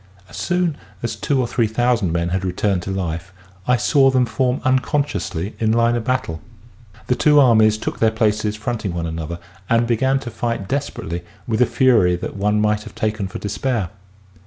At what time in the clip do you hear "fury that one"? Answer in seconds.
11.67-12.59